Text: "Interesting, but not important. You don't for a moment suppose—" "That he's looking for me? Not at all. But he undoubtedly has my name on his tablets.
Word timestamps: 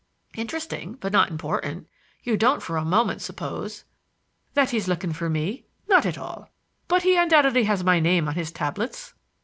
"Interesting, 0.33 0.97
but 0.99 1.13
not 1.13 1.29
important. 1.29 1.87
You 2.23 2.35
don't 2.35 2.63
for 2.63 2.75
a 2.75 2.83
moment 2.83 3.21
suppose—" 3.21 3.83
"That 4.55 4.71
he's 4.71 4.87
looking 4.87 5.13
for 5.13 5.29
me? 5.29 5.65
Not 5.87 6.07
at 6.07 6.17
all. 6.17 6.49
But 6.87 7.03
he 7.03 7.15
undoubtedly 7.17 7.65
has 7.65 7.83
my 7.83 7.99
name 7.99 8.27
on 8.27 8.33
his 8.33 8.51
tablets. 8.51 9.13